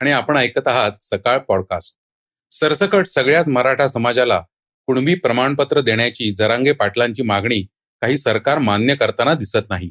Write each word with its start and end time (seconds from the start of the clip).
आणि 0.00 0.10
आपण 0.10 0.36
ऐकत 0.36 0.68
आहात 0.68 0.92
सकाळ 1.00 1.38
पॉडकास्ट. 1.38 1.96
सरसकट 2.50 3.06
सगळ्याच 3.06 3.48
मराठा 3.48 3.88
समाजाला 3.88 4.42
कुणबी 4.86 5.14
प्रमाणपत्र 5.14 5.80
देण्याची 5.80 6.30
जरांगे 6.30 6.72
पाटलांची 6.72 7.22
मागणी 7.22 7.62
काही 8.00 8.18
सरकार 8.18 8.58
मान्य 8.58 8.94
करताना 8.94 9.34
दिसत 9.34 9.66
नाही. 9.70 9.90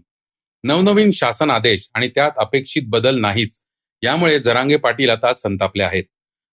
नवनवीन 0.63 1.11
शासन 1.11 1.49
आदेश 1.49 1.89
आणि 1.93 2.07
त्यात 2.07 2.31
अपेक्षित 2.37 2.81
बदल 2.87 3.19
नाहीच 3.19 3.61
यामुळे 4.03 4.39
जरांगे 4.39 4.75
पाटील 4.75 5.09
आता 5.09 5.33
संतापले 5.33 5.83
आहेत. 5.83 6.03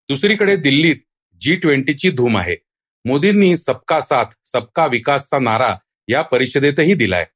दुसरीकडे 0.09 0.57
दिल्लीत 0.57 0.97
जी 1.41 1.57
ट्वेंटीची 1.57 2.11
धूम 2.11 2.39
आहे. 2.39 2.57
मोदींनी 3.05 3.57
सबका 3.57 4.01
साथ 4.01 4.25
सबका 4.45 4.87
विकासचा 4.87 5.39
नारा 5.39 5.77
या 6.09 6.23
परिषदेतही 6.23 6.95
दिलाय. 6.95 7.27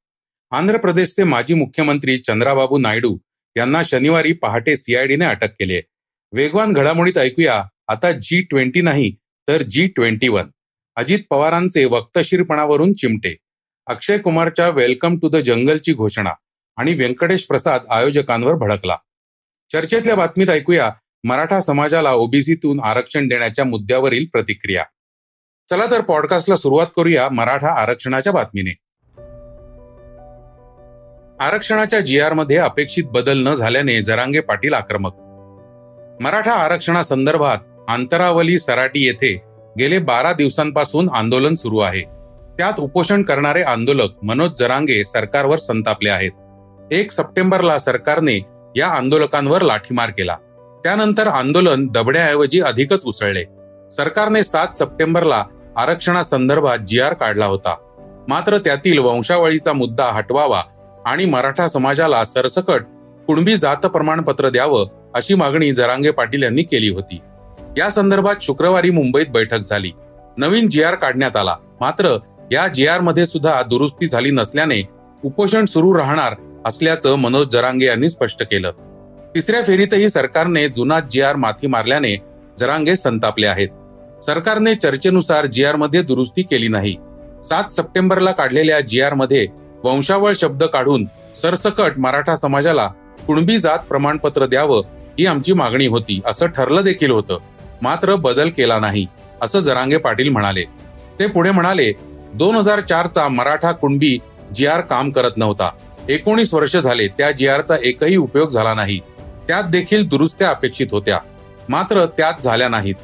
आंध्र 0.51 0.77
प्रदेशचे 0.77 1.23
माजी 1.23 1.53
मुख्यमंत्री 1.53 2.17
चंद्राबाबू 2.17 2.77
नायडू 2.77 3.17
यांना 3.57 3.83
शनिवारी 3.83 4.33
पहाटे 4.33 4.77
सीआयडीने 4.77 5.25
अटक 5.25 5.49
केली 5.51 5.73
आहे. 5.73 5.81
वेगवान 6.31 6.73
घडामोडीत 6.73 7.17
ऐकूया. 7.17 7.63
आता 7.87 8.11
जी 8.11 8.41
ट्वेंटी 8.41 8.81
नाही 8.81 9.11
तर 9.47 9.61
जी 9.61 9.87
ट्वेंटी 9.87 10.27
वन 10.27 10.47
अजित 10.95 11.19
पवारांचे 11.29 11.85
वक्तशीरपणावरून 11.85 12.93
चिमटे. 12.93 13.35
अक्षय 13.87 14.17
कुमारच्या 14.17 14.69
वेलकम 14.69 15.17
टू 15.17 15.29
द 15.29 15.35
जंगलची 15.35 15.93
घोषणा 15.93 16.31
आणि 16.77 16.93
व्यंकटेश 16.93 17.45
प्रसाद 17.45 17.81
आयोजकांवर 17.89 18.53
भडकला. 18.53 18.97
चर्चेतल्या 19.71 20.15
बातमीत 20.15 20.49
ऐकूया 20.49 20.89
मराठा 21.23 21.61
समाजाला 21.61 22.11
ओबीसीतून 22.11 22.79
आरक्षण 22.83 23.27
देण्याच्या 23.27 23.65
मुद्द्यावरील 23.65 24.25
प्रतिक्रिया. 24.33 24.83
चला 25.69 25.85
तर 25.91 26.01
पॉडकास्टला 26.01 26.55
सुरुवात 26.55 26.87
करूया 26.95 27.29
मराठा 27.29 27.81
आरक्षणाच्या 27.81 28.33
बातमीने. 28.33 28.75
आरक्षणाच्या 31.39 31.99
जी 31.99 32.19
आरमध्ये 32.19 32.57
अपेक्षित 32.57 33.03
बदल 33.03 33.47
न 33.47 33.53
झाल्याने 33.53 34.01
जरांगे 34.03 34.39
पाटील 34.39 34.73
आक्रमक 34.73 35.26
मराठा 36.21 36.51
आरक्षणासंदर्भात 36.51 37.57
आंतरावली 37.87 38.59
सराटी 38.59 39.05
येथे 39.05 39.41
गेले 39.79 39.99
बारा 39.99 40.33
दिवसांपासून 40.33 41.09
आंदोलन 41.13 41.53
सुरू 41.53 41.77
आहे. 41.77 42.01
त्यात 42.57 42.79
उपोषण 42.79 43.23
करणारे 43.23 43.61
आंदोलक 43.61 44.09
मनोज 44.23 44.51
जरांगे 44.59 45.03
सरकारवर 45.05 45.57
संतापले 45.57 46.09
आहेत. 46.09 46.31
एक 46.91 47.11
सप्टेंबरला 47.11 47.77
सरकारने 47.77 48.39
या 48.77 48.87
आंदोलकांवर 48.87 49.61
लाठीमार 49.61 50.09
केला. 50.09 50.35
त्यानंतर 50.83 51.27
आंदोलन 51.27 51.87
दबड्याऐवजी 51.87 52.61
अधिकच 52.61 53.05
उसळले. 53.05 53.43
सरकारने 53.91 54.43
सात 54.43 54.67
सप्टेंबरला 54.75 55.43
आरक्षणासंदर्भात 55.77 56.77
जी 56.77 56.99
आर 56.99 57.13
काढला 57.13 57.45
होता. 57.45 57.75
मात्र 58.27 58.57
त्यातील 58.57 58.99
वंशावळीचा 58.99 59.73
मुद्दा 59.73 60.05
हटवावा 60.05 60.63
आणि 61.05 61.25
मराठा 61.25 61.67
समाजाला 61.67 62.23
सरसकट 62.25 62.81
कुणबी 63.27 63.57
जात 63.57 63.85
प्रमाणपत्र 63.85 64.49
द्यावं 64.49 65.06
अशी 65.17 65.35
मागणी 65.35 65.71
जरांगे 65.73 66.11
पाटील 66.11 66.43
यांनी 66.43 66.63
केली 66.63 66.89
होती. 66.89 67.19
या 67.77 67.89
संदर्भात 67.89 68.35
शुक्रवारी 68.41 68.89
मुंबईत 68.89 69.27
बैठक 69.27 69.59
झाली. 69.59 69.91
नवीन 70.37 70.69
जी 70.69 70.83
आर 70.83 70.95
काढण्यात 70.95 71.35
आला. 71.35 71.55
मात्र 71.81 72.17
या 72.51 72.67
जी 72.67 72.87
आरमध्ये 72.87 73.25
सुद्धा 73.25 73.61
दुरुस्ती 73.61 74.07
झाली 74.07 74.31
नसल्याने 74.31 74.81
उपोषण 75.23 75.65
सुरू 75.65 75.93
राहणार 75.97 76.35
असल्याचं 76.65 77.15
मनोज 77.15 77.47
जरांगे 77.47 77.85
यांनी 77.85 78.09
स्पष्ट 78.09 78.43
केलं. 78.43 78.71
तिसऱ्या 79.35 79.61
फेरीतही 79.63 80.09
सरकारने 80.09 80.67
जुना 80.69 80.99
जी 80.99 81.21
आर 81.21 81.35
माथी 81.35 81.67
मारल्याने 81.67 82.15
जरांगे 82.59 82.95
संतापले 82.95 83.47
आहेत. 83.47 83.69
सरकारने 84.23 84.75
चर्चेनुसार 84.75 85.45
जी 85.45 85.65
आरमध्ये 85.65 86.01
दुरुस्ती 86.01 86.41
केली 86.41 86.67
नाही. 86.67 86.95
सात 87.43 87.71
सप्टेंबरला 87.71 88.31
काढलेल्या 88.31 88.79
जी 88.79 89.01
आरमध्ये 89.01 89.47
वंशावळ 89.83 90.33
शब्द 90.35 90.63
काढून 90.63 91.05
सरसकट 91.35 91.97
मराठा 91.97 92.35
समाजाला 92.35 92.87
कुणबी 93.27 93.57
जात 93.57 93.79
प्रमाणपत्र 93.79 94.45
द्यावं 94.45 94.81
ही 95.19 95.25
आमची 95.25 95.53
मागणी 95.53 95.87
होती. 95.87 96.21
असं 96.25 96.45
ठरलं 96.45 96.81
देखील 96.81 97.11
होतं. 97.11 97.37
मात्र 97.81 98.15
बदल 98.15 98.49
केला 98.49 98.79
नाही 98.79 99.05
असं 99.41 99.59
जरांगे 99.59 99.97
पाटील 99.97 100.29
म्हणाले. 100.29 100.63
ते 101.19 101.27
पुढे 101.27 101.51
म्हणाले 101.51 101.93
दोन 102.33 102.55
हजार 102.55 102.79
चारचा 102.79 103.27
मराठा 103.27 103.71
कुणबी 103.71 104.17
जी 104.55 104.65
आर 104.65 104.81
काम 104.81 105.09
करत 105.11 105.31
नव्हता. 105.37 105.69
एकोणीस 106.09 106.53
वर्ष 106.53 106.77
झाले 106.77 107.07
त्या 107.07 107.31
जी 107.31 107.47
आरचा 107.47 107.75
एकही 107.83 108.15
उपयोग 108.15 108.49
झाला 108.49 108.73
नाही. 108.73 108.99
त्यात 109.47 109.63
देखील 109.63 110.07
दुरुस्त्या 110.07 110.49
अपेक्षित 110.49 110.87
होत्या. 110.91 111.19
मात्र 111.69 112.05
त्यात 112.05 112.33
झाल्या 112.43 112.69
नाहीत. 112.69 112.95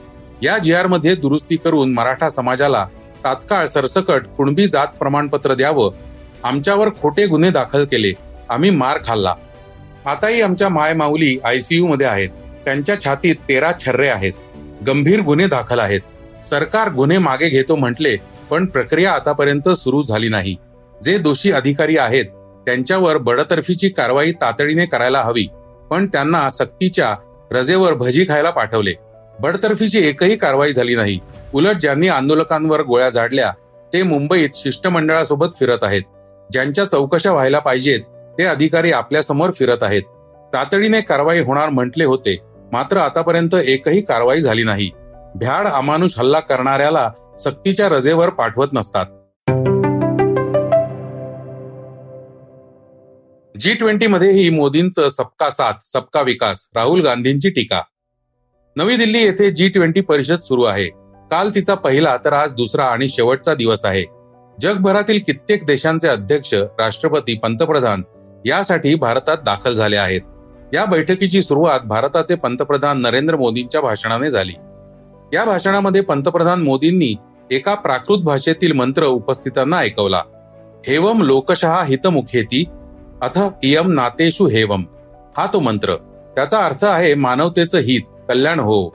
या 0.42 0.58
जी 0.58 0.74
आरमध्ये 0.74 1.16
दुरुस्ती 1.16 1.56
करून 1.56 1.94
मराठा 1.94 2.30
समाजाला 2.30 2.88
तात्काळ 3.24 3.66
सरसकट 3.66 4.26
कुणबी 4.38 4.68
जात 4.68 4.88
प्रमाणपत्र 4.88 5.54
द्यावं. 5.54 5.92
आमच्यावर 6.44 6.90
खोटे 7.02 7.26
गुन्हे 7.26 7.50
दाखल 7.50 7.86
केले. 7.86 8.12
आम्ही 8.50 8.70
मार 8.70 8.98
खाल्ला. 9.06 9.36
आताही 10.06 10.42
आमच्या 10.42 10.70
माय 10.70 10.94
माऊली 10.94 11.38
आयसीयू 11.44 11.88
मध्ये 11.88 12.08
आहेत. 12.08 12.30
त्यांच्या 12.66 12.96
छातीत 13.06 13.36
तेरा 13.50 13.72
छर्रे 13.80 14.08
आहेत. 14.08 14.34
गंभीर 14.88 15.22
गुन्हे 15.22 15.48
दाखल 15.48 15.80
आहेत. 15.80 16.00
सरकार 16.46 16.92
गुन्हे 16.92 17.18
मागे 17.18 17.50
घेतो 17.50 17.76
म्हटले 17.76 18.16
पण 18.50 18.66
प्रक्रिया 18.66 19.12
आतापर्यंत 19.12 19.70
सुरू 19.70 20.02
झाली 20.02 20.30
नाही. 20.30 20.56
जे 21.04 21.18
दोषी 21.18 21.52
अधिकारी 21.52 21.98
आहेत 21.98 22.26
त्यांच्यावर 22.66 23.18
बडतर्फीची 23.18 23.90
कारवाई 23.90 24.32
तातडीने 24.32 24.86
करायला 24.86 25.22
हवी. 25.22 25.48
पण 25.90 26.06
त्यांना 26.06 26.50
सक्तीच्या 26.50 27.16
रजेवर 27.52 27.94
भजी 27.94 28.24
खायला 28.24 28.50
पाठवले. 28.50 28.94
बडतर्फीची 29.40 30.08
एकही 30.08 30.36
कारवाई 30.36 30.74
झाली 30.74 30.96
नाही. 30.96 31.20
उलट 31.54 31.76
ज्यांनी 31.76 32.08
आंदोलकांवर 32.08 32.82
गोळ्या 32.82 33.10
झाडल्या 33.10 33.52
ते 33.94 34.04
मुंबईत 34.04 34.50
शिष्टमंडळासोबत 34.54 35.48
फिरत 35.60 35.78
आहेत. 35.82 36.02
ज्यांच्या 36.50 36.86
चौकशा 36.86 37.32
व्हायला 37.32 37.60
पाहिजेत 37.60 38.00
ते 38.38 38.44
अधिकारी 38.44 38.92
आपल्यासमोर 38.92 39.52
फिरत 39.52 39.78
आहेत. 39.82 40.02
तातडीने 40.54 41.02
कारवाई 41.02 41.40
होणार 41.40 41.70
म्हटले 41.70 42.04
होते. 42.04 42.38
मात्र 42.72 42.98
आतापर्यंत 42.98 43.56
एकही 43.56 44.02
कारवाई 44.02 44.42
झाली 44.42 44.64
नाही. 44.64 44.90
भ्याड 45.36 45.68
अमानुष 45.68 46.12
हल्ला 46.18 46.40
करणाऱ्याला 46.40 47.10
सक्तीच्या 47.40 47.90
रजेवर 47.90 48.30
पाठवत 48.30 48.68
नसतात. 48.74 49.06
जी 53.60 53.74
ट्वेंटी 53.74 54.08
मध्येही 54.08 54.50
मोदींचं 54.50 55.10
सबका 55.10 55.50
साथ 55.50 55.74
सबका 55.84 56.22
विकास 56.22 56.70
राहुल 56.76 57.02
गांधींची 57.02 57.50
टीका. 57.50 57.82
नवी 58.76 58.96
दिल्ली 58.96 59.20
येथे 59.20 59.50
जी 59.50 59.68
ट्वेंटी 59.68 60.02
परिषद 60.02 60.40
सुरू 60.40 60.64
आहे. 60.64 60.86
काल 61.32 61.50
तिचा 61.56 61.76
पहिला 61.76 62.18
तर 62.26 62.34
आज 62.34 62.54
दुसरा 62.54 62.86
आणि 62.86 63.10
शेवटचा 63.10 63.54
दिवस 63.54 63.86
आहे. 63.86 64.04
जगभरातील 64.62 65.20
कित्येक 65.26 65.66
देशांचे 65.66 66.08
अध्यक्ष 66.08 66.54
राष्ट्रपती 66.54 67.38
पंतप्रधान 67.38 68.02
यासाठी 68.46 68.96
भारतात 68.96 69.38
दाखल 69.46 69.74
झाले 69.74 69.96
आहेत. 69.98 70.22
या 70.74 70.86
बैठकीची 70.86 71.42
सुरुवात 71.42 71.80
भारताचे 71.80 72.36
पंतप्रधान 72.36 73.02
नरेंद्र 73.02 73.36
मोदींच्या 73.36 73.82
भाषणाने 73.82 74.32
झाली. 74.32 74.54
या 75.34 75.46
भाषणामध्ये 75.46 76.02
पंतप्रधान 76.02 76.64
मोदींनी 76.64 77.16
एका 77.52 77.76
प्राकृत 77.76 78.18
भाषेतील 78.18 78.72
मंत्र 78.72 79.04
उपस्थितांना 79.04 79.78
ऐकवला. 79.78 80.22
हेवम 80.88 81.22
लोकशहा 81.22 81.84
हितमुखेती 81.84 82.66
अथ 83.22 83.40
इयम 83.64 83.92
नातेशु 83.92 84.48
हेवम. 84.48 84.84
हा 85.38 85.48
तो 85.54 85.60
मंत्र. 85.60 85.96
त्याचा 86.36 86.66
अर्थ 86.66 86.86
आहे 86.86 87.16
मानवतेचं 87.16 87.78
हित 87.78 88.02
कल्याण 88.30 88.60
हो. 88.60 88.90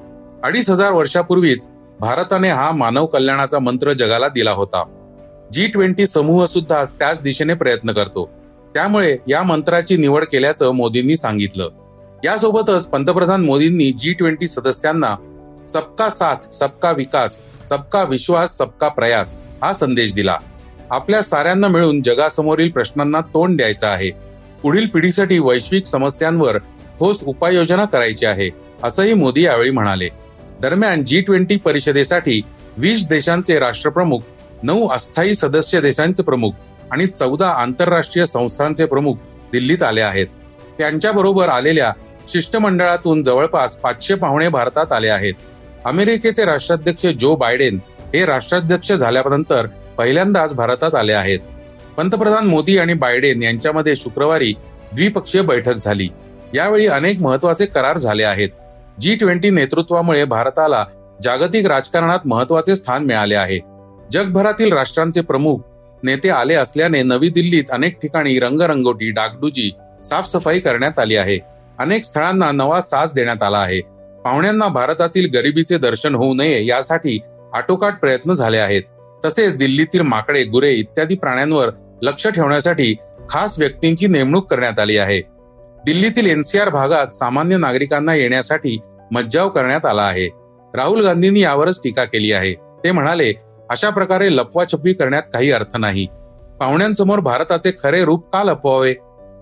अडीच 0.44 0.70
हजार 0.70 0.92
वर्षापूर्वीच 0.92 1.68
भारताने 2.00 2.48
हा 2.48 2.70
मानव 2.70 3.06
कल्याणाचा 3.06 3.58
मंत्र 3.58 3.92
जगाला 3.92 4.28
दिला 4.28 4.50
होता. 4.50 4.84
जी 5.52 5.66
ट्वेंटी 5.66 6.06
समूह 6.06 6.44
सुद्धा 6.44 6.84
त्याच 6.84 7.22
दिशेने 7.22 7.54
प्रयत्न 7.54 7.92
करतो. 7.92 8.30
त्यामुळे 8.78 9.16
या 9.28 9.42
मंत्राची 9.42 9.96
निवड 9.96 10.24
केल्याचं 10.24 10.70
मोदींनी 10.70 11.16
सांगितलं. 11.16 11.68
यासोबतच 12.24 12.86
पंतप्रधान 12.86 13.44
मोदींनी 13.44 13.90
जी 13.92 14.12
ट्वेंटी 14.12 14.48
सदस्यांना 14.48 15.14
सबका 15.68 16.08
साथ 16.10 16.54
सबका 16.54 16.90
विकास 16.90 17.40
सबका 17.68 18.02
विश्वास 18.02 18.56
सबका 18.58 18.88
प्रयास 18.88 19.36
हा 19.62 19.72
संदेश 19.72 20.14
दिला. 20.14 20.36
आपल्या 20.90 21.22
साऱ्यांना 21.22 21.68
मिळून 21.68 22.00
जगासमोरील 22.02 22.70
प्रश्नांना 22.70 23.20
तोंड 23.34 23.56
द्यायचं 23.56 23.86
आहे. 23.86 24.10
पुढील 24.62 24.86
पिढीसाठी 24.86 25.38
वैश्विक 25.38 25.86
समस्यांवर 25.86 26.58
ठोस 26.98 27.22
उपाययोजना 27.22 27.84
करायची 27.84 28.26
आहे 28.26 28.50
असंही 28.82 29.14
मोदी 29.14 29.44
यावेळी 29.44 29.70
म्हणाले. 29.70 30.08
दरम्यान 30.62 31.04
जी 31.04 31.20
ट्वेंटी 31.20 31.56
परिषदेसाठी 31.56 32.40
वीस 32.76 33.06
देशांचे 33.08 33.58
राष्ट्रप्रमुख 33.58 34.20
नऊ 34.62 34.88
अस्थायी 34.88 35.34
सदस्य 35.34 35.80
देशांचे 35.80 36.22
प्रमुख 36.22 36.52
आणि 36.92 37.06
चौदा 37.06 37.48
आंतरराष्ट्रीय 37.48 38.26
संस्थांचे 38.26 38.84
प्रमुख 38.84 39.14
दिल्लीत 39.52 39.82
आले 39.82 40.00
आहेत. 40.00 40.26
त्यांच्याबरोबर 40.78 41.48
आलेल्या 41.48 41.92
शिष्टमंडळातून 42.28 43.22
जवळपास 43.22 43.76
पाचशे 43.76 44.14
पाहुणे 44.14 44.48
भारतात 44.48 44.92
आले 44.92 45.08
आहेत. 45.08 45.34
अमेरिकेचे 45.84 46.44
राष्ट्राध्यक्ष 46.44 47.06
जो 47.06 47.36
बायडेन 47.36 47.78
हे 48.14 48.24
राष्ट्राध्यक्ष 48.26 48.92
झाल्यानंतर 48.92 49.66
पहिल्यांदाच 49.98 50.54
भारतात 50.54 50.94
आले 50.94 51.12
आहेत. 51.12 51.38
पंतप्रधान 51.96 52.46
मोदी 52.46 52.78
आणि 52.78 52.94
बायडेन 52.94 53.42
यांच्यामध्ये 53.42 53.96
शुक्रवारी 53.96 54.54
द्विपक्षीय 54.92 55.42
बैठक 55.42 55.74
झाली. 55.74 56.08
यावेळी 56.54 56.86
अनेक 56.86 57.20
महत्त्वाचे 57.20 57.66
करार 57.66 57.98
झाले 57.98 58.24
आहेत. 58.24 58.48
जी 59.00 59.14
ट्वेंटी 59.14 59.50
नेतृत्वामुळे 59.50 60.24
भारताला 60.24 60.84
जागतिक 61.22 61.66
राजकारणात 61.66 62.18
महत्त्वाचे 62.24 62.76
स्थान 62.76 63.04
मिळाले 63.04 63.34
आहे. 63.34 63.58
जगभरातील 64.12 64.72
राष्ट्रांचे 64.72 65.20
प्रमुख 65.20 65.58
नेते 66.02 66.30
आले 66.30 66.54
असल्याने 66.54 67.02
नवी 67.02 67.28
दिल्लीत 67.28 67.64
अनेक 67.70 67.98
ठिकाणी 68.02 68.38
रंगरंगोटी 68.38 69.10
डागडुजी 69.10 69.70
साफसफाई 70.02 70.60
करण्यात 70.60 70.98
आली 70.98 71.16
आहे. 71.16 71.38
अनेक 71.78 72.04
स्थळांना 72.04 72.50
नवा 72.52 72.80
साज 72.80 73.12
देण्यात 73.12 73.42
आला 73.42 73.58
आहे. 73.58 73.80
पाहुण्यांना 74.24 74.68
भारतातील 74.68 75.30
गरिबीचे 75.34 75.78
दर्शन 75.78 76.14
होऊ 76.14 76.34
नये 76.34 76.66
यासाठी 76.66 77.18
आटोकाट 77.54 77.94
प्रयत्न 78.00 78.32
झाले 78.32 78.58
आहेत. 78.58 78.82
तसेच 79.24 79.56
दिल्लीतील 79.56 80.00
माकडे 80.00 80.44
गुरे 80.44 80.72
इत्यादी 80.72 81.14
प्राण्यांवर 81.14 81.68
लक्ष 82.02 82.28
ठेवण्यासाठी 82.28 82.94
खास 83.30 83.58
व्यक्तींची 83.58 84.06
नेमणूक 84.06 84.50
करण्यात 84.50 84.78
आली 84.78 84.96
आहे. 84.96 85.20
दिल्लीतील 85.86 86.26
एनसीआर 86.26 86.68
भागात 86.68 87.14
सामान्य 87.14 87.56
नागरिकांना 87.56 88.14
येण्यासाठी 88.14 88.78
मज्जाव 89.12 89.48
करण्यात 89.48 89.86
आला 89.86 90.02
आहे. 90.02 90.28
राहुल 90.74 91.02
गांधींनी 91.02 91.40
यावरच 91.40 91.80
टीका 91.84 92.04
केली 92.04 92.32
आहे. 92.32 92.54
ते 92.84 92.92
म्हणाले 92.92 93.32
अशा 93.70 93.90
प्रकारे 93.90 94.28
लपवाछपवी 94.36 94.92
करण्यात 94.92 95.22
काही 95.32 95.50
अर्थ 95.52 95.76
नाही. 95.76 96.06
पाहुण्यांसमोर 96.60 97.20
भारताचे 97.20 97.70
खरे 97.82 98.04
रूप 98.04 98.28
का 98.32 98.42
लपवावे? 98.44 98.94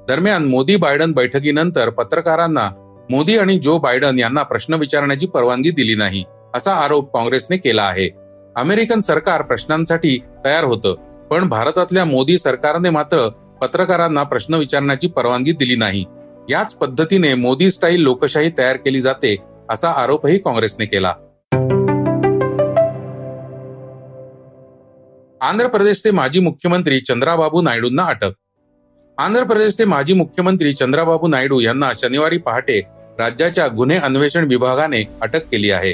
दरम्यान 0.08 0.44
मोदी 0.44 0.76
बायडन 0.76 1.12
बैठकीनंतर 1.12 1.90
पत्रकारांना 1.90 2.68
मोदी 3.10 3.36
आणि 3.38 3.58
जो 3.58 3.78
बायडन 3.78 4.18
यांना 4.18 4.42
प्रश्न 4.42 4.74
विचारण्याची 4.74 5.26
परवानगी 5.26 5.70
दिली 5.70 5.94
नाही 5.94 6.24
असा 6.54 6.74
आरोप 6.74 7.12
काँग्रेसने 7.12 7.56
केला 7.56 7.82
आहे. 7.82 8.08
अमेरिकन 8.56 9.00
सरकार 9.00 9.42
प्रश्नांसाठी 9.42 10.18
तयार 10.44 10.64
होतं 10.64 10.94
पण 11.30 11.48
भारतातल्या 11.48 12.04
मोदी 12.04 12.38
सरकारने 12.38 12.90
मात्र 12.90 13.28
पत्रकारांना 13.60 14.22
प्रश्न 14.22 14.54
विचारण्याची 14.54 15.08
परवानगी 15.08 15.52
दिली 15.52 15.76
नाही. 15.76 16.04
याच 16.50 16.74
पद्धतीने 16.74 17.34
मोदी 17.34 17.70
स्टाईल 17.70 18.00
लोकशाही 18.00 18.50
तयार 18.58 18.76
केली 18.76 19.00
जाते 19.00 19.36
असा 19.70 19.90
आरोपही 19.92 20.38
काँग्रेसने 20.38 20.84
केला. 20.84 21.12
आंध्र 25.46 25.66
प्रदेशचे 25.68 26.10
माजी 26.10 26.40
मुख्यमंत्री 26.40 26.98
चंद्राबाबू 27.00 27.60
नायडूंना 27.62 28.04
अटक. 28.04 28.30
आंध्र 29.18 29.42
प्रदेशचे 29.44 29.84
माजी 29.84 30.12
मुख्यमंत्री 30.12 30.72
चंद्राबाबू 30.72 31.28
नायडू 31.28 31.60
यांना 31.60 31.90
शनिवारी 32.00 32.38
पहाटे 32.38 32.80
राज्याच्या 33.18 33.66
गुन्हे 33.68 33.98
अन्वेषण 33.98 34.46
विभागाने 34.48 35.02
अटक 35.22 35.46
केली 35.46 35.70
आहे. 35.70 35.92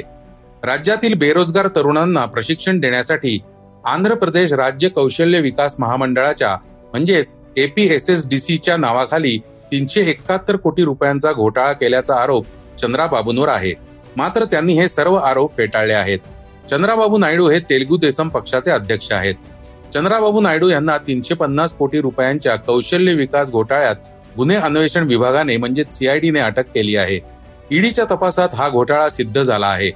राज्यातील 0.63 1.13
बेरोजगार 1.13 1.67
तरुणांना 1.75 2.25
प्रशिक्षण 2.25 2.79
देण्यासाठी 2.79 3.37
आंध्र 3.85 4.15
प्रदेश 4.15 4.53
राज्य 4.53 4.89
कौशल्य 4.89 5.39
विकास 5.39 5.75
महामंडळाच्या 5.79 6.55
म्हणजेच 6.91 7.33
एपीएसएसडीसीच्या 7.57 8.77
नावाखाली 8.77 9.37
तीनशे 9.71 10.01
एकाहत्तर 10.01 10.55
कोटी 10.55 10.83
रुपयांचा 10.83 11.31
घोटाळा 11.31 11.73
केल्याचा 11.73 12.15
आरोप 12.15 12.45
चंद्राबाबूंवर 12.81 13.49
आहे. 13.49 13.73
मात्र 14.17 14.43
त्यांनी 14.43 14.73
हे 14.73 14.87
सर्व 14.89 15.15
आरोप 15.15 15.57
फेटाळले 15.57 15.93
आहेत. 15.93 16.19
चंद्राबाबू 16.69 17.17
नायडू 17.17 17.49
हे 17.49 17.59
तेलगू 17.59 17.97
देसम 17.97 18.29
पक्षाचे 18.29 18.71
अध्यक्ष 18.71 19.11
आहेत. 19.11 19.35
चंद्राबाबू 19.93 20.41
नायडू 20.41 20.69
यांना 20.69 20.97
तीनशे 20.97 21.33
पन्नास 21.33 21.73
कोटी 21.73 22.01
रुपयांच्या 22.01 22.55
कौशल्य 22.55 23.13
विकास 23.13 23.51
घोटाळ्यात 23.51 23.95
गुन्हे 24.37 24.57
अन्वेषण 24.57 25.07
विभागाने 25.07 25.57
म्हणजे 25.57 25.83
सीआयडीने 25.91 26.39
अटक 26.39 26.65
केली 26.75 26.95
आहे. 26.95 27.19
ईडीच्या 27.71 28.05
तपासात 28.11 28.49
हा 28.53 28.69
घोटाळा 28.69 29.09
सिद्ध 29.09 29.41
झाला 29.41 29.67
आहे. 29.67 29.91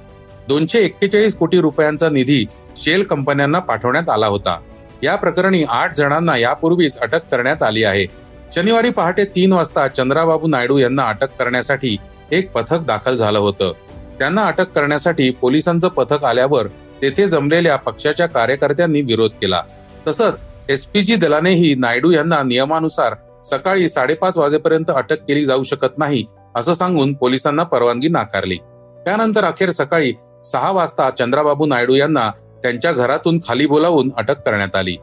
दोनशे 0.48 0.78
एक्केचाळीस 0.78 1.34
कोटी 1.34 1.60
रुपयांचा 1.60 2.08
निधी 2.08 2.44
शेल 2.76 3.02
कंपन्यांना 3.02 3.58
पाठवण्यात 3.58 4.08
आला 4.10 4.26
होता. 4.26 4.58
या 5.02 5.16
प्रकरणी 5.16 5.64
आठ 5.68 5.94
जणांना 5.94 6.36
यापूर्वीच 6.36 6.98
अटक 6.98 7.28
करण्यात 7.30 7.62
आली 7.62 7.84
आहे. 7.84 8.06
शनिवारी 8.54 8.90
पहाटे 8.90 9.24
तीन 9.24 9.52
वाजता 9.52 9.88
चंद्राबाबू 9.88 10.46
नायडू 10.46 10.78
यांना 10.78 11.08
अटक 11.08 11.36
करण्यासाठी 11.38 11.96
एक 12.32 12.52
पथक 12.52 12.80
दाखल 12.80 13.16
झालं 13.16 13.38
होतं. 13.38 13.72
त्यांना 14.18 14.46
अटक 14.46 14.70
करण्यासाठी 14.70 15.30
पोलिसांचं 15.30 15.88
पथक 15.88 16.24
आल्यावर 16.24 16.66
तेथे 17.02 17.26
जमलेल्या 17.26 17.76
पक्षाच्या 17.76 18.26
कार्यकर्त्यांनी 18.26 19.00
विरोध 19.00 19.30
केला. 19.30 19.62
तसंच 20.06 20.44
एसपीजी 20.68 21.14
दलानेही 21.14 21.74
नायडू 21.74 22.10
यांना 22.10 22.42
नियमानुसार 22.42 23.14
सकाळी 23.44 23.88
साडेपाच 23.88 24.38
वाजेपर्यंत 24.38 24.90
अटक 24.90 25.22
केली 25.22 25.44
जाऊ 25.44 25.62
शकत 25.62 25.98
नाही 25.98 26.24
असं 26.56 26.74
सांगून 26.74 27.12
पोलिसांना 27.14 27.62
परवानगी 27.62 28.08
नाकारली. 28.08 28.56
त्यानंतर 29.04 29.44
अखेर 29.44 29.70
सकाळी 29.70 30.12
सहा 30.42 30.70
वाजता 30.70 31.10
चंद्राबाबू 31.10 31.66
नायडू 31.66 31.94
यांना 31.94 32.30
त्यांच्या 32.62 32.92
घरातून 32.92 33.38
खाली 33.48 33.66
बोलावून 33.66 34.10
अटक 34.16 34.40
करण्यात 34.40 34.76
आली. 34.76 34.96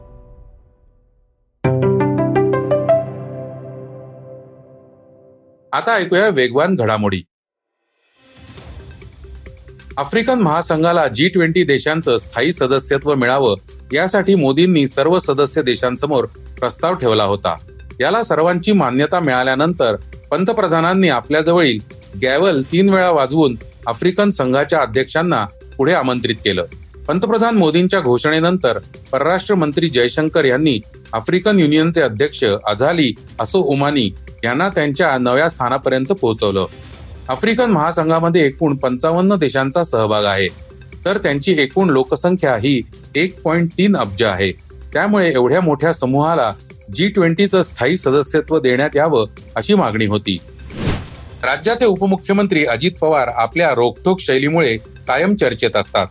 आता 5.72 5.94
ऐकूया 5.94 6.28
वेगवान 6.28 6.74
घडामोडी. 6.74 7.22
आफ्रिकन 9.98 10.38
महासंघाला 10.38 11.06
जी 11.08 11.28
ट्वेंटी 11.28 11.62
देशांचं 11.64 12.18
स्थायी 12.18 12.52
सदस्यत्व 12.52 13.14
मिळावं 13.14 13.54
यासाठी 13.92 14.34
मोदींनी 14.34 14.86
सर्व 14.86 15.18
सदस्य 15.18 15.62
देशांसमोर 15.62 16.24
प्रस्ताव 16.58 16.94
ठेवला 16.94 17.24
होता. 17.24 17.54
याला 18.00 18.22
सर्वांची 18.22 18.72
मान्यता 18.72 19.20
मिळाल्यानंतर 19.20 19.96
पंतप्रधानांनी 20.30 21.08
आपल्याजवळील 21.08 21.78
गॅवल 22.22 22.62
तीन 22.72 22.88
वेळा 22.90 23.10
वाजवून 23.10 23.56
आफ्रिकन 23.86 24.30
संघाच्या 24.30 24.78
अध्यक्षांना 24.78 25.44
पुढे 25.76 25.92
आमंत्रित 25.92 26.36
केलं. 26.44 26.64
पंतप्रधान 27.08 27.56
मोदींच्या 27.56 28.00
घोषणेनंतर 28.00 28.78
परराष्ट्र 29.12 29.54
मंत्री 29.54 29.88
जयशंकर 29.88 30.44
यांनी 30.44 30.78
आफ्रिकन 31.12 31.58
युनियनचे 31.60 32.00
अध्यक्ष 32.00 32.44
अझाली 32.44 33.12
असो 33.40 33.62
ओमानी 33.72 34.10
यांना 34.44 34.68
त्यांच्या 34.68 35.16
नव्या 35.18 35.48
स्थानापर्यंत 35.48 36.06
पोहोचवलं. 36.06 36.66
आफ्रिकन 37.28 37.70
महासंघामध्ये 37.70 38.46
एकूण 38.46 38.76
पंचावन्न 38.76 39.36
देशांचा 39.36 39.84
सहभाग 39.84 40.24
आहे. 40.24 40.48
तर 41.04 41.18
त्यांची 41.18 41.54
एकूण 41.58 41.90
लोकसंख्या 41.90 42.56
ही 42.56 42.82
एक 43.14 43.42
पॉइंट 43.42 43.70
तीन 43.78 43.96
अब्ज 43.96 44.22
आहे. 44.22 44.52
त्यामुळे 44.92 45.32
एवढ्या 45.32 45.60
मोठ्या 45.60 45.92
समूहाला 45.92 46.52
जी 46.94 47.08
ट्वेंटीचं 47.08 47.62
स्थायी 47.62 47.96
सदस्यत्व 47.96 48.58
देण्यात 48.58 48.96
यावं 48.96 49.26
अशी 49.56 49.74
मागणी 49.74 50.06
होती. 50.06 50.38
राज्याचे 51.42 51.84
उपमुख्यमंत्री 51.84 52.66
अजित 52.66 52.92
पवार 53.00 53.28
आपल्या 53.28 53.70
रोखोक 53.70 54.20
शैलीमुळे 54.20 54.76
कायम 55.08 55.34
चर्चेत 55.34 55.76
असतात. 55.76 56.06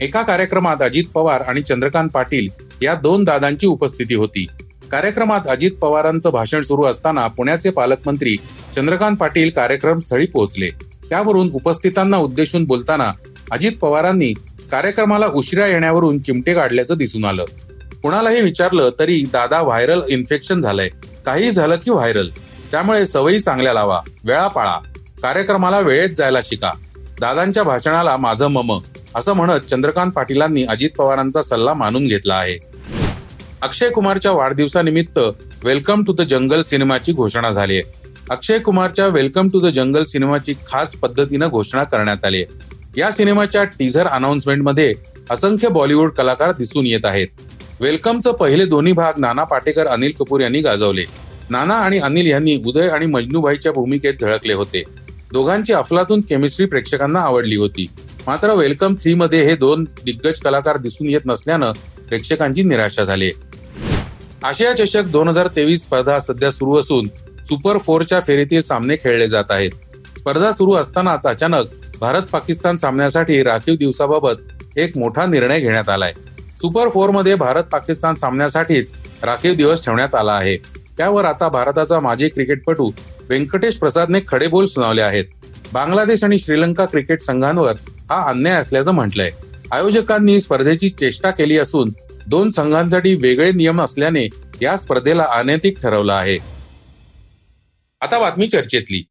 एका 0.00 0.22
कार्यक्रमात 0.22 0.82
अजित 0.82 1.04
पवार 1.14 1.40
आणि 1.40 1.62
चंद्रकांत 1.62 2.10
पाटील 2.10 2.48
या 2.82 2.94
दोन 2.94 3.24
दादांची 3.24 3.66
उपस्थिती 3.66 4.14
होती. 4.14 4.46
कार्यक्रमात 4.90 5.40
अजित 5.48 5.70
पवारांचं 5.72 6.30
भाषण 6.30 6.62
सुरू 6.62 6.84
असताना 6.84 7.26
पुण्याचे 7.26 7.70
पालकमंत्री 7.70 8.36
चंद्रकांत 8.76 9.16
पाटील 9.16 9.50
कार्यक्रम 9.50 9.98
स्थळी 9.98 10.26
पोहोचले. 10.26 10.70
त्यावरून 11.08 11.50
उपस्थितांना 11.54 12.16
उद्देशून 12.16 12.64
बोलताना 12.64 13.12
अजित 13.50 13.72
पवारांनी 13.72 14.32
कार्यक्रमाला 14.70 15.26
उशिरा 15.26 15.66
येण्यावरून 15.66 16.18
चिमटे 16.18 16.54
काढल्याचं 16.54 16.94
दिसून 16.96 17.24
आलं. 17.24 17.44
कुणालाही 18.02 18.40
विचारलं 18.40 18.90
तरी 18.98 19.22
दादा 19.32 19.62
व्हायरल 19.62 20.00
इन्फेक्शन 20.08 20.60
झालंय. 20.60 20.88
काही 21.26 21.50
झालं 21.50 21.76
की 21.76 21.90
व्हायरल. 21.90 22.28
त्यामुळे 22.70 23.06
सवयी 23.06 23.40
चांगल्या 23.40 23.74
लावा 23.74 24.00
वेळा 24.24 24.48
पाळा. 24.48 24.76
कार्यक्रमाला 25.22 25.80
वेळेत 25.80 26.10
जायला 26.10 26.38
शिका. 26.44 26.72
दादांच्या 27.20 27.62
भाषणाला 27.62 28.16
माझं 28.16 28.46
मम 28.46 28.78
असं 29.14 29.32
म्हणत 29.32 29.60
चंद्रकांत 29.60 30.12
पाटीलांनी 30.12 30.64
अजित 30.64 30.90
पवारांचा 30.98 31.42
सल्ला 31.42 31.74
मानून 31.74 32.06
घेतला 32.06 32.34
आहे. 32.34 32.75
अक्षय 33.62 33.88
कुमारच्या 33.88 34.32
वाढदिवसानिमित्त 34.32 35.18
वेलकम 35.64 36.02
टू 36.04 36.12
द 36.12 36.20
जंगल 36.20 36.62
सिनेमाची 36.62 37.12
घोषणा 37.12 37.50
झाली 37.50 37.76
आहे. 37.76 37.82
अक्षय 38.30 38.58
कुमारच्या 38.58 39.06
वेलकम 39.06 39.48
टू 39.48 39.60
द 39.60 39.66
जंगल 39.66 40.04
सिनेमाची 40.04 40.54
खास 40.66 40.94
पद्धतीनं 40.94 41.48
घोषणा 41.48 41.84
करण्यात 41.84 42.24
आली 42.24 42.42
आहे. 42.42 43.00
या 43.00 43.10
सिनेमाच्या 43.12 43.64
टीझर 43.64 44.06
अनाऊन्समेंटमध्ये 44.06 44.94
असंख्य 45.30 45.68
बॉलिवूड 45.68 46.10
कलाकार 46.10 46.52
दिसून 46.52 46.86
येत 46.86 47.04
आहेत. 47.04 47.28
वेलकमचं 47.80 48.32
पहिले 48.32 48.64
दोन्ही 48.64 48.92
भाग 48.92 49.12
नाना 49.18 49.44
पाटेकर 49.44 49.86
अनिल 49.86 50.12
कपूर 50.18 50.40
यांनी 50.40 50.60
गाजवले. 50.60 51.04
नाना 51.50 51.74
आणि 51.74 51.98
अनिल 51.98 52.26
यांनी 52.26 52.62
उदय 52.66 52.88
आणि 52.88 53.06
मजनूभाईच्या 53.06 53.72
भूमिकेत 53.72 54.14
झळकले 54.20 54.52
होते. 54.52 54.82
दोघांची 55.32 55.72
अफलातून 55.72 56.20
केमिस्ट्री 56.20 56.66
प्रेक्षकांना 56.66 57.20
आवडली 57.20 57.56
होती. 57.56 57.86
मात्र 58.26 58.54
वेलकम 58.54 58.94
थ्री 58.94 59.14
मध्ये 59.14 59.42
हे 59.44 59.56
दोन 59.56 59.84
दिग्गज 60.04 60.40
कलाकार 60.40 60.76
दिसून 60.76 61.08
येत 61.08 61.20
नसल्यानं 61.26 61.72
प्रेक्षकांची 62.08 62.62
निराशा 62.62 63.04
झाली 63.04 63.30
आशिया 64.44 64.72
चषक 64.72 65.04
दोन 65.04 65.28
हजार 65.28 65.46
तेवीस 65.46 65.82
स्पर्धा 65.82 66.18
सध्या 66.18 66.50
सुरू 66.50 66.76
असून 66.76 67.06
सुपर 67.44 67.78
फोरच्या 67.78 68.20
फेरीतील 68.20 68.62
सामने 68.62 68.96
खेळले 68.96 69.28
जात 69.28 69.50
आहेत. 69.50 69.70
स्पर्धा 70.18 70.52
सुरू 70.52 70.72
असतानाच 70.72 71.26
अचानक 71.26 71.66
भारत 72.00 72.22
पाकिस्तान 72.22 72.76
सामन्यासाठी 72.76 73.42
राखीव 73.42 73.74
दिवसाबाबत 73.74 74.78
एक 74.78 74.96
मोठा 74.98 75.26
निर्णय 75.26 75.60
घेण्यात 75.60 75.88
आलाय. 75.88 76.12
सुपर 76.60 76.88
फोरमध्ये 76.88 77.34
भारत 77.34 77.64
पाकिस्तान 77.64 78.14
सामन्यासाठीच 78.14 78.92
राखीव 79.22 79.54
दिवस 79.54 79.84
ठेवण्यात 79.84 80.14
आला 80.14 80.32
आहे. 80.32 80.56
त्यावर 80.96 81.24
आता 81.24 81.48
भारताचा 81.48 82.00
माजी 82.00 82.28
क्रिकेटपटू 82.28 82.90
व्यंकटेश 83.28 83.76
प्रसादने 83.76 84.18
खडे 84.28 84.46
बोल 84.46 84.64
सुनावले 84.64 85.02
आहेत. 85.02 85.24
बांगलादेश 85.72 86.24
आणि 86.24 86.38
श्रीलंका 86.38 86.84
क्रिकेट 86.84 87.20
संघांवर 87.20 87.72
हा 88.10 88.30
अन्याय 88.30 88.54
असल्याचं 88.54 88.92
म्हटलंय. 88.92 89.30
आयोजकांनी 89.72 90.40
स्पर्धेची 90.40 90.88
चेष्टा 90.88 91.30
केली 91.30 91.58
असून 91.58 91.90
दोन 92.28 92.50
संघांसाठी 92.50 93.14
वेगळे 93.14 93.52
नियम 93.52 93.82
असल्याने 93.82 94.28
या 94.62 94.76
स्पर्धेला 94.76 95.26
अनैतिक 95.30 95.80
ठरवलं 95.80 96.12
आहे. 96.12 96.38
आता 98.00 98.18
बातमी 98.18 98.46
चर्चेतली. 98.46 99.04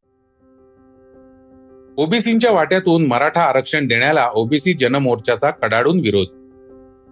ओबीसींच्या 1.98 2.51
वाट्यातून 2.51 3.05
मराठा 3.05 3.41
आरक्षण 3.41 3.88
देण्याला 3.88 4.29
ओबीसी 4.34 4.74
जनमोर्चाचा 4.74 5.50
कडाडून 5.50 6.00
विरोध. 6.00 6.27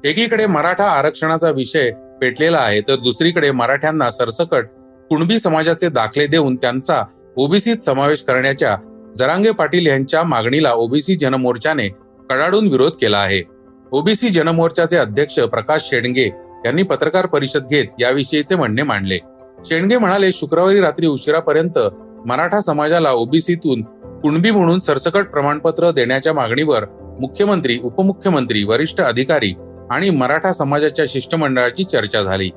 एकीकडे 0.06 0.46
मराठा 0.46 0.84
आरक्षणाचा 0.84 1.50
विषय 1.50 1.92
पेटलेला 2.22 2.58
आहे 2.58 2.82
तर 2.82 2.96
दुसरीकडे 2.96 3.52
मराठ्यांना 3.52 4.12
सरसकट 4.12 4.66
कुणबी 5.10 5.40
समाजाचे 5.40 5.90
दाखले 5.90 6.28
देऊन 6.28 6.56
त्यांचा 6.56 7.04
ओबीसीत 7.36 7.78
समावेश 7.78 8.24
करण्याच्या 8.24 8.78
जरांगे 9.16 9.52
पाटील 9.52 9.88
यांच्या 9.88 10.24
मागणीला 10.24 10.74
ओबीसी 10.74 11.16
जनमोर्चाने 11.16 11.88
कडाडून 12.30 12.68
विरोध 12.68 12.92
केला 12.92 13.18
आहे. 13.18 13.53
ओबीसी 13.94 14.30
जनमोर्चाचे 14.30 14.98
अध्यक्ष 14.98 15.40
प्रकाश 15.40 15.82
शेडगे 15.84 16.26
यांनी 16.66 16.84
पत्रकार 16.84 17.26
परिषद 17.26 17.68
घेत 17.70 17.86
याविषयीचे 18.00 18.56
म्हणणे 18.56 18.84
मांडले. 18.84 19.18
शेंडगे 19.66 19.98
म्हणाले 19.98 20.32
शुक्रवारी 20.32 20.80
रात्री 20.82 21.08
उशिरापर्यंत 21.08 21.80
मराठा 22.26 22.60
समाजाला 22.60 23.12
ओबीसीतून 23.12 23.82
कुणबी 24.22 24.52
म्हणून 24.52 24.80
सरसकट 24.80 25.28
प्रमाणपत्र 25.28 25.92
देण्याच्या 25.92 26.34
मागणीवर 26.34 26.86
मुख्यमंत्री 27.22 27.80
उपमुख्यमंत्री 27.84 28.64
वरिष्ठ 28.64 29.02
अधिकारी 29.02 29.54
आणि 29.92 30.10
मराठा 30.10 30.54
समाजाच्या 30.54 31.06
शिष्टमंडळाची 31.10 31.84
चर्चा 31.84 32.22
झाली. 32.22 32.50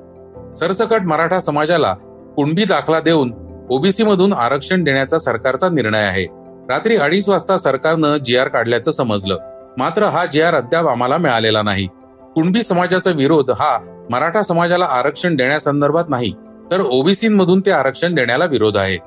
सरसकट 0.57 1.03
मराठा 1.03 1.41
समाजाला 1.41 1.93
कुणबी 2.37 2.65
दाखला 2.65 3.01
देऊन 3.01 3.33
ओबीसी 3.71 4.05
मधून 4.05 4.33
आरक्षण 4.33 4.85
देण्याचा 4.85 5.19
सरकारचा 5.19 5.69
निर्णय 5.69 6.03
आहे. 6.03 6.25
रात्री 6.71 6.97
अडीच 6.97 7.29
वाजता 7.29 7.57
सरकारनं 7.57 8.17
जी 8.17 8.37
आर 8.37 8.49
काढल्याचं 8.49 8.91
समजलं. 8.91 9.37
मात्र 9.79 10.05
हा 10.05 10.25
जे 10.27 10.43
आर 10.43 10.55
अद्याप 10.55 10.87
आम्हाला 10.89 11.17
मिळालेला 11.17 11.63
नाही. 11.63 11.87
कुणबी 12.35 12.63
समाजाचा 12.63 13.11
विरोध 13.11 13.51
हा 13.51 13.77
मराठा 14.11 14.43
समाजाला 14.43 14.85
आरक्षण 14.85 15.37
देण्यासंदर्भात 15.37 16.05
नाही 16.09 16.33
तर 16.71 16.81
ओबीसीमधून 16.81 17.61
ते 17.61 17.71
आरक्षण 17.71 18.15
देण्याला 18.15 18.45
विरोध 18.45 18.77
आहे. 18.77 18.99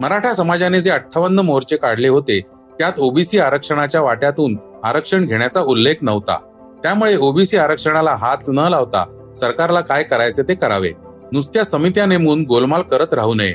मराठा 0.00 0.32
समाजाने 0.32 0.80
जे 0.80 0.90
अठ्ठावन्न 0.90 1.38
मोर्चे 1.38 1.76
काढले 1.76 2.08
होते 2.08 2.40
त्यात 2.78 2.98
ओबीसी 2.98 3.38
आरक्षणाच्या 3.38 4.00
वाट्यातून 4.00 4.56
आरक्षण 4.84 5.24
घेण्याचा 5.24 5.60
उल्लेख 5.60 6.02
नव्हता. 6.02 6.36
त्यामुळे 6.82 7.16
ओबीसी 7.16 7.56
आरक्षणाला 7.56 8.14
हात 8.14 8.48
न 8.48 8.68
लावता 8.70 9.04
सरकारला 9.36 9.80
काय 9.80 10.02
करायचे 10.02 10.42
ते 10.42 10.54
करावे. 10.54 10.92
नुसत्या 11.32 11.64
समित्या 11.64 12.06
नेमून 12.06 12.44
गोलमाल 12.44 12.82
करत 12.82 13.14
राहू 13.14 13.34
नये. 13.34 13.54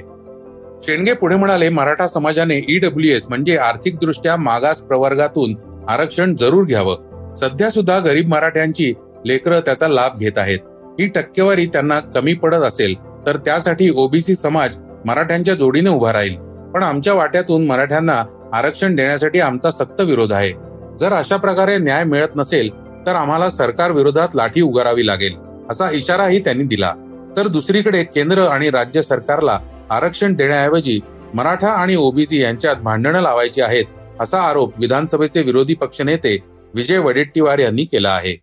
शेंडगे 0.84 1.14
पुढे 1.14 1.36
म्हणाले 1.36 1.70
मराठा 1.70 2.08
समाजाने 2.08 2.60
ईडब्ल्यू 2.70 3.16
एस 3.16 3.26
म्हणजे 3.30 3.58
आर्थिक 3.58 3.98
दृष्ट्या 3.98 4.36
मागास 4.38 4.82
प्रवर्गातून 4.82 5.54
आरक्षण 5.90 6.36
जरूर 6.36 6.66
घ्यावं. 6.66 7.34
सध्या 7.36 7.70
सुद्धा 7.70 7.98
गरीब 8.00 8.28
मराठ्यांची 8.28 8.94
लेकरं 9.26 9.60
त्याचा 9.60 9.88
लाभ 9.88 10.18
घेत 10.20 10.38
आहेत. 10.38 10.60
ही 11.00 11.08
टक्केवारी 11.08 11.66
त्यांना 11.66 12.00
कमी 12.00 12.34
पडत 12.34 12.64
असेल 12.64 12.96
तर 13.26 13.38
त्यासाठी 13.38 13.90
ओबीसी 13.96 14.36
समाज 14.36 14.78
मराठ्यांच्या 15.06 15.54
जोडीने 15.54 15.90
उभा 15.90 16.12
राहील. 16.14 16.36
पण 16.74 16.84
आमच्या 16.84 17.14
वाट्यातून 17.14 17.66
मराठ्यांना 17.66 18.24
आरक्षण 18.54 18.96
देण्यासाठी 18.96 19.40
आमचा 19.40 19.72
सक्त 19.72 20.02
विरोध 20.02 20.34
आहे. 20.34 20.52
जर 20.98 21.14
अशा 21.14 21.38
प्रकारे 21.38 21.78
न्याय 21.78 22.04
मिळत 22.04 22.36
नसेल 22.36 22.70
तर 23.06 23.16
आम्हाला 23.16 23.50
सरकार 23.50 23.92
विरोधात 23.92 24.36
लाठी 24.36 24.62
उगारावी 24.62 25.06
लागेल 25.08 25.36
असा 25.70 25.90
इशाराही 25.92 26.40
त्यांनी 26.40 26.64
दिला. 26.64 26.94
तर 27.38 27.48
दुसरीकडे 27.48 28.04
केंद्र 28.04 28.42
आणि 28.42 28.70
राज्य 28.70 29.02
सरकारला 29.02 29.60
आरक्षण 29.90 30.34
देण्याऐवजी 30.34 31.00
मराठा 31.34 31.68
आणि 31.68 31.96
ओबीसी 31.96 32.42
यांच्यात 32.42 32.76
भांडणं 32.76 33.22
लावायची 33.22 33.62
आहेत 33.62 33.86
असा 34.24 34.42
आरोप 34.42 34.80
विधानसभेचे 34.80 35.42
विरोधी 35.42 35.74
पक्षनेते 35.74 36.38
विजय 36.76 36.98
वडेट्टीवार 36.98 37.60
यांनी 37.60 37.86
केला 37.86 38.16
आहे. 38.16 38.36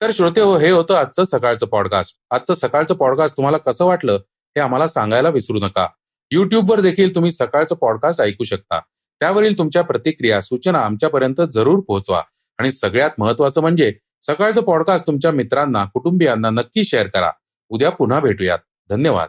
तर 0.00 0.10
श्रोते 0.14 0.40
हो 0.40 0.58
हे 0.58 0.70
होतं 0.70 0.94
आजचं 0.94 1.24
सकाळचं 1.24 1.66
पॉडकास्ट 1.66 2.16
आजचं 2.30 2.54
सकाळचं 2.54 2.94
पॉडकास्ट 2.94 3.36
तुम्हाला 3.36 3.58
कसं 3.58 3.84
वाटलं 3.84 4.12
हे 4.32 4.60
आम्हाला 4.60 4.88
सांगायला 4.88 5.28
विसरू 5.28 5.58
नका. 5.58 5.88
युट्यूबवर 6.30 6.80
देखील 6.80 7.14
तुम्ही 7.14 7.30
सकाळचं 7.30 7.74
पॉडकास्ट 7.74 8.20
ऐकू 8.20 8.44
शकता. 8.44 8.80
त्यावरील 9.20 9.58
तुमच्या 9.58 9.82
प्रतिक्रिया 9.82 10.40
सूचना 10.40 10.78
आमच्यापर्यंत 10.78 11.40
जरूर 11.50 11.80
पोहोचवा. 11.80 12.22
आणि 12.58 12.72
सगळ्यात 12.72 13.10
महत्वाचं 13.18 13.60
म्हणजे 13.60 13.94
सकाळचं 14.22 14.62
पॉडकास्ट 14.62 15.06
तुमच्या 15.06 15.30
मित्रांना 15.30 15.84
कुटुंबियांना 15.84 16.50
नक्की 16.50 16.84
शेअर 16.84 17.06
करा. 17.06 17.30
उद्या 17.68 17.90
पुन्हा 17.90 18.20
भेटूयात. 18.20 18.58
धन्यवाद. 18.90 19.28